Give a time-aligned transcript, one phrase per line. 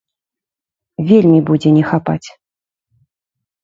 [1.11, 2.27] Вельмі будзе не хапаць.